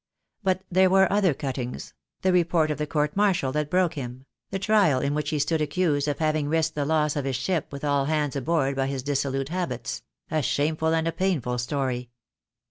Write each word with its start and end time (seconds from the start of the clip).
But 0.41 0.63
there 0.71 0.89
were 0.89 1.11
other 1.13 1.35
cuttings— 1.35 1.93
the 2.23 2.33
re 2.33 2.43
port 2.43 2.71
of 2.71 2.79
the 2.79 2.87
court 2.87 3.15
martial 3.15 3.51
that 3.51 3.69
broke 3.69 3.93
him— 3.93 4.25
the 4.49 4.57
trial 4.57 4.99
in 4.99 5.13
which 5.13 5.29
he 5.29 5.37
stood 5.37 5.61
accused 5.61 6.07
of 6.07 6.17
having 6.17 6.49
risked 6.49 6.73
the 6.73 6.85
loss 6.85 7.15
of 7.15 7.23
his 7.25 7.35
ship 7.35 7.71
with 7.71 7.83
all 7.85 8.05
hands 8.05 8.35
aboard 8.35 8.75
by 8.75 8.87
his 8.87 9.03
dissolute 9.03 9.49
habits— 9.49 10.01
a 10.31 10.41
shameful 10.41 10.95
and 10.95 11.07
a 11.07 11.11
painful 11.11 11.59
story. 11.59 12.09